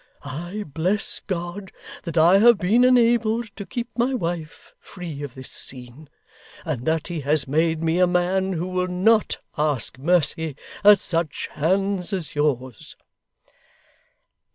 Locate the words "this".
5.35-5.51